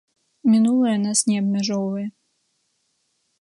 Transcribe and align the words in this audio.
Мінулае 0.53 0.93
нас 1.01 1.19
не 1.29 1.35
абмяжоўвае. 1.41 2.07